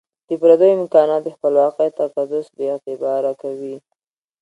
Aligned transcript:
د 0.27 0.29
پردیو 0.41 0.77
امکانات 0.79 1.21
د 1.23 1.27
خپلواکۍ 1.35 1.89
تقدس 2.01 2.45
بي 2.55 2.65
اعتباره 2.73 3.31
کوي. 3.41 3.75